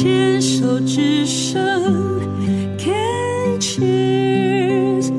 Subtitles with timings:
[0.00, 1.60] 牵手之声
[2.78, 5.10] ，Can cheers，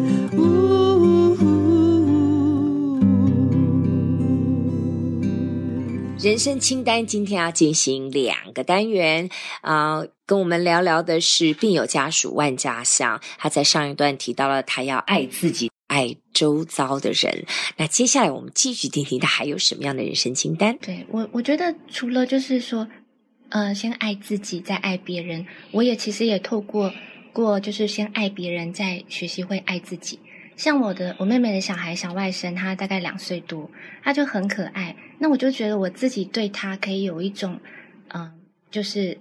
[6.24, 9.30] 人生清单今天要进行两个单元
[9.60, 9.98] 啊。
[9.98, 17.46] 呃跟我们聊聊的是病友家属万家香，他在上一段提到了他要爱自己，爱周遭的人。
[17.78, 20.78] 那接下来我们继续听听他还有什么样的人生清单？
[20.80, 22.88] 对，我，我觉得除了就是说，
[23.50, 25.46] 呃，先爱自己，再爱别人。
[25.72, 26.94] 我也其实也透过
[27.34, 30.20] 过，就是先爱别人，再学习会爱自己。
[30.56, 33.70] 像我的我妹妹的小孩小外甥，他大概两岁多，
[34.04, 34.96] 他就很可爱。
[35.20, 37.60] 那我就觉得我自己对他可以有一种，
[38.10, 38.32] 嗯、
[38.72, 39.18] 就是。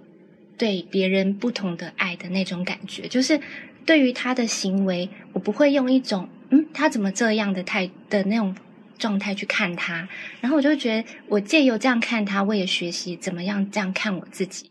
[0.59, 3.39] 对别人不同的爱的那种感觉，就是
[3.85, 8.53] 对于他的行为，我不会用一种“嗯，他怎么这样的态”的那种
[8.99, 10.07] 状态去看他，
[10.41, 14.69] 然后我就觉得，我借由这样看他，我也学习怎么样这样看我自己。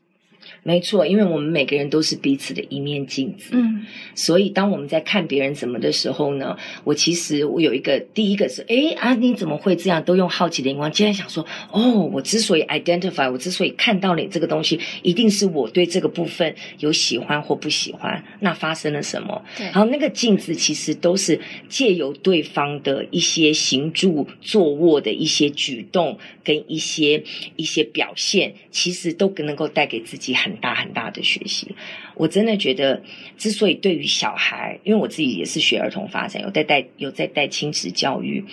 [0.63, 3.51] 没错，因为我们每个人都是彼此的一面镜子。
[3.53, 10.03] 嗯，所以当我们在看别人怎么的时候呢，我其实我有一个第一个是，诶啊，你怎么会这样？
[10.03, 10.91] 都用好奇的眼光。
[10.91, 18.25] 今天想说，哦，我之所以 identify，我之所以看到你这个东西，一定是我对这个部分有喜欢或不喜欢。
[18.41, 19.45] 那发生了什么？
[19.57, 27.23] 对，然后那个镜子其实都是借由对方的一些行住坐卧的一些举动跟一些
[27.57, 31.75] 一些表现，其实都能够带给自己很大很大的学习，
[32.15, 33.03] 我真的觉得，
[33.37, 38.45] 之所以对于小孩，因为我自己也是学儿童发展，有在带有在带亲子教育，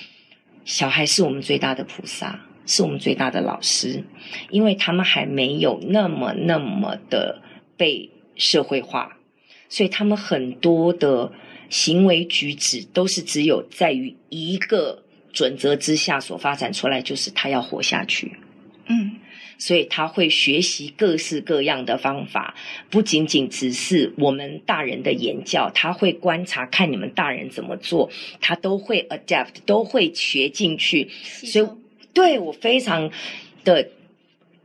[0.63, 4.03] 小孩是我们最大的菩萨，是我们最大的老师，
[4.49, 7.41] 因为他们还没有那么那么的
[7.77, 9.17] 被社会化，
[9.69, 11.31] 所以他们很多的
[11.69, 18.33] 行为举止都是只有在于一个准则之下所发展出来，就是他要活下去。
[18.87, 19.17] 嗯。
[19.57, 22.55] 所以他会学习各式各样的方法，
[22.89, 28.09] 不仅仅只是我们大人的言教，他会观察看你们大人怎么做，
[28.41, 31.09] 他都会 adapt，都会学进去。
[31.23, 31.67] 所以，
[32.13, 33.09] 对我非常
[33.63, 33.87] 的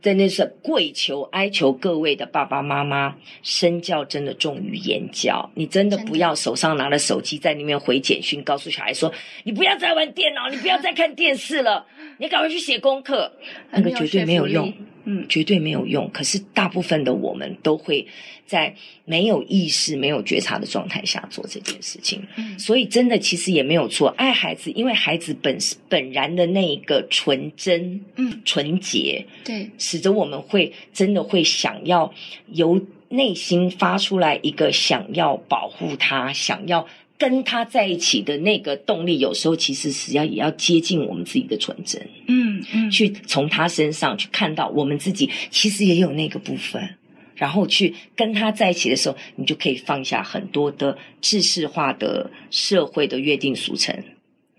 [0.01, 5.49] 真的是跪求哀求各位的爸爸妈妈，身教真的重于言教。
[5.53, 9.13] 你真的不要手上拿着手机在那边回简讯，告诉小孩说
[9.45, 11.85] ：“你不要再玩电脑，你不要再看电视了。”
[12.17, 13.31] 你赶快去写功课，
[13.71, 14.71] 那个绝对没有用，
[15.05, 16.09] 嗯，绝对没有用。
[16.11, 18.05] 可是大部分的我们都会
[18.45, 18.75] 在
[19.05, 22.25] 没有意识、没有觉察的状态下做这件事情。
[22.35, 25.57] 嗯，所以真的其实也没有错，爱孩子，因为孩子本
[25.87, 32.13] 本然的那一个纯真、嗯，纯洁，对，使得我们会真的会想要
[32.47, 36.87] 由内心发出来一个想要保护他、想要。
[37.21, 46.95] 跟他在一起的那个动力，有时候其实是要也要接近我们自己的纯真，嗯嗯，去从他身上去看到我们自己其实也有那个部分，
[47.35, 53.95] 然后去跟他在一起的时候，你就可以放下很多的制式化的社会的约定俗成，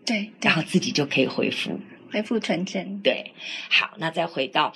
[0.07, 1.81] 对，然后自己就可以恢复
[2.13, 3.01] 恢复纯真。
[3.01, 3.33] 对，
[3.71, 4.73] 好，那再回到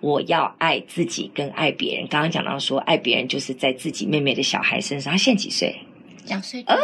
[0.00, 2.06] 我要爱自己跟爱别人。
[2.06, 5.74] 刚刚讲到说爱别人就是在自己妹妹的小孩身上，他现在几岁？
[6.26, 6.76] 两岁啊，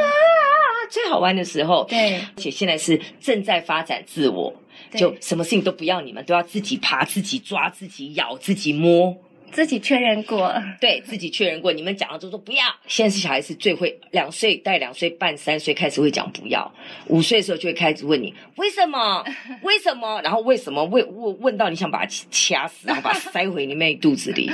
[0.90, 4.54] 最好玩的时候，对，而且现在是正在发展自我，
[4.94, 9.16] 就什么事情都不要你们，都要自己爬、自己抓、自己咬、自己摸。
[9.52, 11.72] 自己确认过，对自己确认过。
[11.72, 12.64] 你们讲了就说不要。
[12.86, 16.72] 现在是小孩子最会，两岁带两岁半三岁开始会讲不要，
[17.06, 19.24] 五岁的时候就会开始问你为什么？
[19.62, 20.20] 为什么？
[20.22, 20.84] 然后为什么？
[20.84, 24.50] 问问问到你想把它掐死，然后把它塞回你妹肚子里。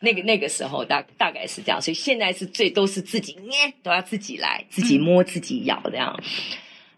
[0.00, 6.18] 那个那个时候大大概是这样，所以现在是最都是自己捏，都要自己来，自己摸自己咬这样。
[6.18, 6.24] 嗯、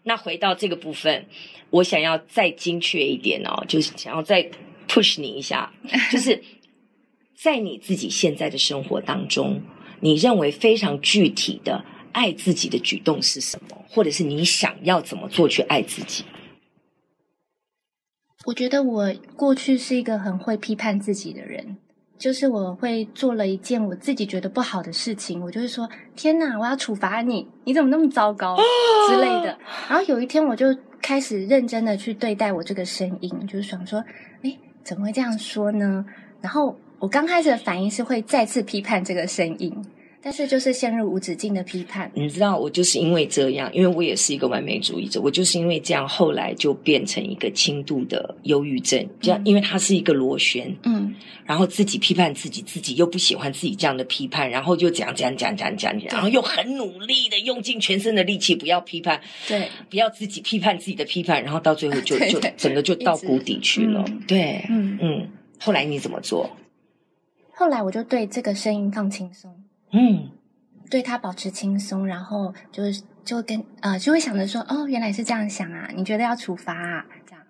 [0.03, 1.25] 那回到这个部分，
[1.69, 4.49] 我想要再精确一点哦，就是想要再
[4.87, 5.71] push 你一下，
[6.11, 6.41] 就是。
[7.37, 9.61] 在你自己现在的生活当中，
[9.99, 13.77] 你认为非常具体的爱自己的举动是什么？
[13.89, 16.23] 或者是你想要怎么做去爱自己？
[18.45, 21.77] 我觉得我过去是一个很会批判自己的人，
[22.17, 27.47] 就是我会做了一件我自己觉得不好的事情，我就会说：“天哪，我要处罚你！
[27.65, 28.55] 你怎么那么糟糕？”
[29.09, 29.57] 之类的。
[29.89, 30.67] 然后有一天，我就
[31.01, 34.03] 开始认真的去对待我这个声音，就是想说
[34.43, 36.05] ：“诶，怎么会这样说呢？”
[36.39, 36.77] 然后。
[36.99, 39.71] 我刚开始的反应是会再次批判这个声音，
[40.21, 42.09] 但是就是陷入无止境的批判。
[42.15, 49.07] 你知道，我就是因为这样，因为我也是一个完美主义者，我就是因为这样，后来就变成一个轻度的忧郁症。
[49.19, 51.13] 这样，因为它是一个螺旋，嗯，
[51.45, 64.03] 然后自己批判自己，自己又不喜欢自己这样的批判，然后就讲讲讲讲讲，然后又很努力的用尽全身的力气不要批判，对，不要自己批判自己的批判，然后到最后就 就整个就到谷底去了。
[64.27, 66.49] 对，嗯嗯，后来你怎么做？
[67.57, 69.55] 后来我就对这个声音放轻松，
[69.91, 70.29] 嗯，
[70.89, 77.41] 对他保持轻松，然后就是就跟呃就会想着说，哦，原来是这样想啊，你觉得要处罚啊，这样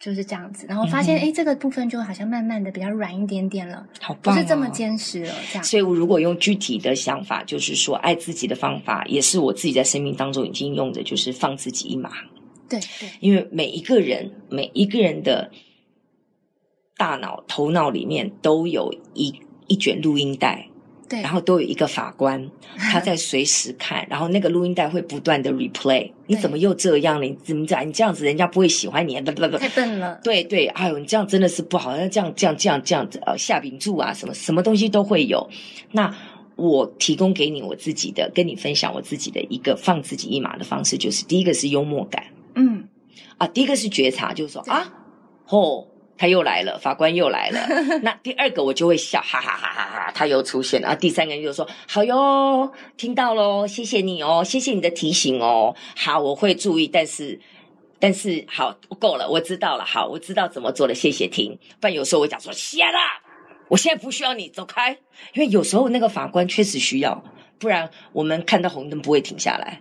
[0.00, 5.64] 就就是这样子，然后发现哎、嗯，这个部分就好像慢慢的比较软一点点了，好棒、哦，不是这么坚实了，这样。
[5.64, 12.10] 所以，我如果用具体的想法，就是说爱自己的方法，也是我自己在生命当中已经用的，就是放自己一马。
[12.68, 15.50] 对对，因为每一个人，每一个人的
[16.96, 19.34] 大脑、头脑里面都有一
[19.66, 20.68] 一卷录音带，
[21.08, 26.10] 对，然后都有一个法官， 他在随时看，然后那个录音带会不断的 replay。
[26.26, 27.20] 你怎么又这样？
[27.20, 27.86] 你怎么讲？
[27.86, 29.20] 你这样子，人家不会喜欢你。
[29.20, 30.18] 不不不，太笨了。
[30.22, 31.96] 对对，哎呦，你这样真的是不好。
[31.96, 35.48] 那这样这样这样这样子，呃，下饼柱啊，什么什么东西都会有。
[35.90, 36.14] 那
[36.56, 42.24] 我提供给你我自己的，跟你分享我自己的一个放自己一马的方式，就是第一个是幽默感。
[42.54, 42.88] 嗯，
[43.38, 44.92] 啊，第一个是觉察，就是说啊，
[45.48, 45.86] 哦，
[46.22, 47.58] 他又来了， 法官又来了。
[48.02, 50.86] 那第二个我就会笑，哈哈哈哈哈，他又出现了。
[50.86, 57.40] 啊，第三个人就说好哟，听到喽，谢谢你哦，谢谢你的提醒哦，好，我会注意，但是
[57.98, 61.58] 但是好够了，我知道了，好，我知道怎么做了，谢谢听。
[61.80, 63.20] 不然有时候我讲说，谢啦，
[63.66, 64.96] 我现在不需要你走开，
[65.34, 67.20] 因为有时候那个法官确实需要，
[67.58, 69.80] 不然我们看到红灯不会停下来。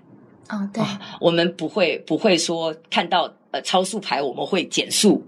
[0.50, 0.84] 哦、oh，对，
[1.20, 5.24] 我们不会不会说看到呃超速牌我们会减速，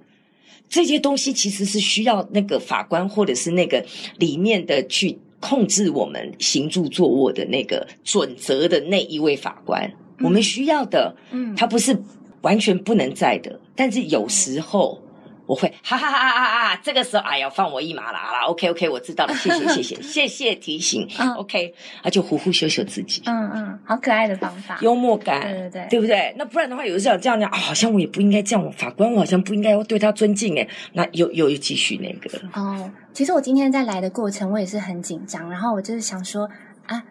[0.73, 3.85] 这些东西其实是需要那个法官或者是那个
[4.17, 9.87] 里面的去控制我们行住坐卧的那个准则的那一位法官，
[10.17, 11.95] 嗯、我们需要的，嗯，他不是
[12.41, 14.99] 完全不能在的，但是有时候。
[15.45, 16.79] 我会 哈哈哈哈哈哈！
[16.83, 21.73] 这个时候，哎呀，放我一马了，好啦，OK OK，我知道了，谢谢 谢谢谢谢提醒、嗯、，OK，
[22.03, 26.33] 那就呼呼秀秀自己，嗯嗯，好可爱的方法，幽默感，对对对，对不对？
[26.37, 32.91] 那不然的话，有时候这样讲、哦，好像我也不应该这样，法官我好像不应该要对他尊敬诶，那又又又继续那个哦。
[33.11, 36.49] 其实我今天在来的过程，我也是很紧张，然后我就是想说
[36.87, 37.03] 啊，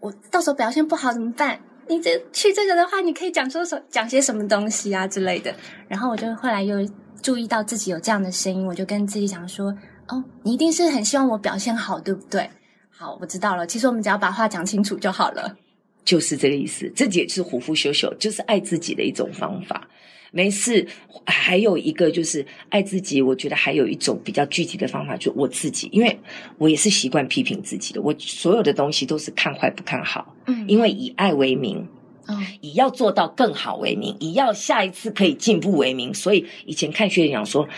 [0.00, 1.58] 我到时候表现不好怎么办？
[1.88, 5.54] 你这去这个的话，你可以讲说什讲些什么东西啊之类的，
[5.88, 6.76] 然后我就后来又。
[7.22, 9.72] 注意到自己有这样的声音，我就跟自己讲说
[10.08, 12.50] ：“哦，你一定是很希望我表现好，对不对？”
[12.90, 13.66] 好，我知道了。
[13.66, 15.56] 其实我们只要把话讲清楚就好了，
[16.04, 16.90] 就是这个意思。
[16.94, 19.88] 这也是虎虎修修，就是爱自己的一种方法。
[20.30, 20.86] 没事，
[21.26, 23.20] 还有一个就是爱自己。
[23.20, 26.18] 我觉得还有一种比较具体的方法，就是我自己，因为
[26.58, 28.00] 我也是习惯批评自己的。
[28.00, 31.86] 我所有的东西都是看坏不看好，嗯，因为以爱为名。
[32.26, 37.68] 哦，以要做到更好为名，以要下一次可以进步为名，所以以前看学长说，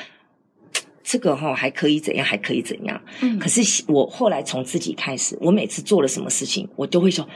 [1.03, 3.01] 这个哈还可以怎样，还可以怎样。
[3.21, 7.29] 嗯，可是我后来从自己开始，我每次做了什么事情，我都会说。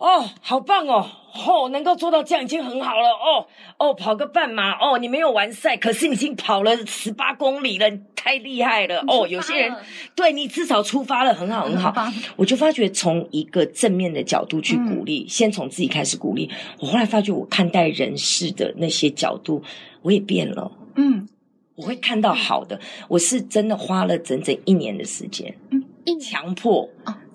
[0.00, 1.06] 哦，好棒哦！
[1.46, 7.86] 哦，能够做到这样已经很好了哦哦，跑个半马哦，你没有完赛，可是你已经跑了十八公里了，
[8.16, 9.28] 太厉害了哦！
[9.28, 9.76] 有些人
[10.16, 11.94] 对你至少出发了，很好很好。
[12.36, 16.50] 我就发觉从一个正面的角度去鼓励，嗯、先从自己开始鼓励。
[16.78, 19.62] 我后来发觉，我看待人事的那些角度，
[20.00, 20.72] 我也变了。
[20.96, 21.28] 嗯，
[21.76, 22.80] 我会看到好的。
[23.06, 25.54] 我是真的花了整整一年的时间。
[25.70, 25.84] 嗯。
[26.18, 26.88] 强迫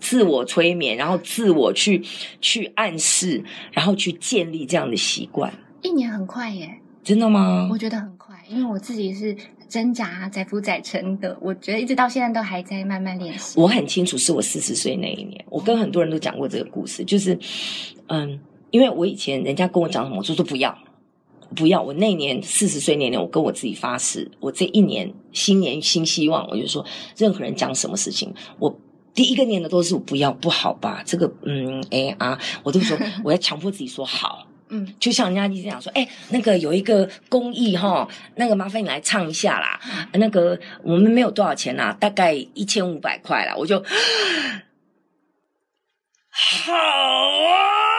[0.06, 2.00] 自我催眠，然后自我去
[2.40, 5.52] 去暗示，然后去建立这样的习惯。
[5.81, 6.69] 一年很快耶，
[7.04, 7.68] 真的吗？
[7.72, 9.36] 我觉得很快，因为我自己是
[9.68, 13.60] 挣扎载浮载沉的，我觉得一直到现在都还在慢慢练习。
[13.60, 17.36] 我很清楚，是我四十岁那一年，我跟很多人都讲过这个故事，就是
[18.10, 18.39] 嗯，
[18.70, 20.77] 因为我以前人家跟我讲什么，我说都不要。
[21.56, 21.82] 不要！
[21.82, 26.84] 我那年四十岁那年，我跟我自己发誓，我这一年新年新希望，我就说，
[27.15, 28.75] 任何人讲什么事情，我
[29.15, 31.01] 第一个念的都是不要不好吧？
[31.05, 39.79] 这个嗯哎啊，我都说 我要强迫自己说好，嗯，就像人家一直讲说，哎，那个有一个公益哈，那个麻烦你来唱一下啦，
[40.13, 43.79] 那个我们没有多少钱啦，大概一千五百块啦，我就
[46.29, 47.95] 好啊。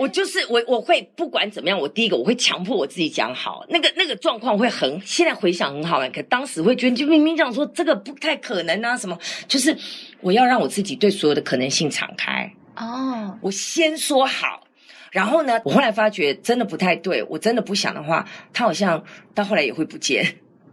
[0.00, 9.76] 我就是我，我会不管怎么样，我第一个我会强迫我自己讲好，那个那个状况会很，现在回想很好玩，可当时会觉得就明明这样说这个不太可能啊，什么就是
[10.22, 12.50] 我要让我自己对所有的可能性敞开。
[12.76, 14.66] 哦，我先说好，
[15.12, 19.04] 然后呢，我后来发觉真的不太对，我真的不想的话，他好像
[19.34, 20.24] 到后来也会不见。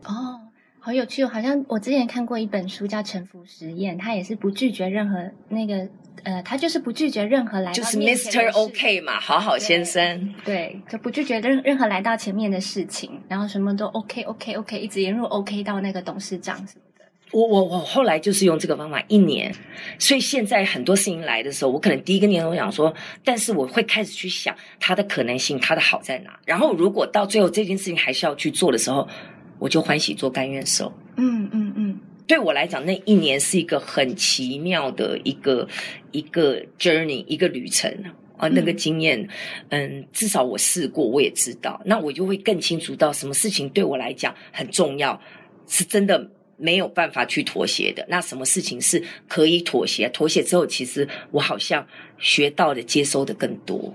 [0.05, 0.39] 哦。
[0.79, 5.89] 好有趣哦，好像我之前看过一本书叫《沉浮实验》，他也是不拒绝任何那个
[6.24, 8.51] 呃，他就是不拒绝任何来到就是 Mr.
[8.53, 17.05] OK 嘛，好好先生，对，就不拒绝任任何来到前面的事情，然后什么都 OK OK OK，一直沿路 OK 到那个董事长什么的。
[17.31, 19.53] 我我我后来就是用这个方法一年，
[20.00, 22.93] 所以现在很多事情来的时候，我可能第一个念头想说，
[23.24, 29.07] 但是我会开始去想它的可能性，它的好在哪，然后如果到最后这件事情还是要去做的时候。
[29.59, 31.87] 我就欢喜做甘愿受，嗯嗯嗯，
[32.27, 35.67] 对我来讲，那一年是一个很奇妙的一个
[36.12, 37.89] 一个 journey，一个旅程
[38.38, 38.50] 啊。
[38.50, 39.27] 那个经验，
[39.69, 45.19] 嗯，至少我试过，我也知道，那我就会更清楚到什么事情对我来讲很重要，
[45.67, 48.05] 是真的没有办法去妥协的。
[48.10, 50.10] 那什么事情是可以妥协？
[50.10, 51.88] 妥协之后，其实我好像
[52.19, 53.93] 学到的、接收的更多。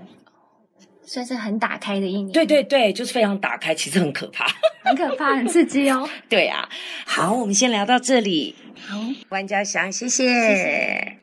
[1.05, 4.45] 算是很打开的一年，对对对，就是非常打开，其实很可怕，
[4.83, 6.07] 很可怕，很刺激哦。
[6.29, 6.67] 对啊，
[7.05, 8.55] 好，我们先聊到这里。
[8.87, 10.25] 好，万家祥，谢谢。
[10.27, 11.22] 谢谢。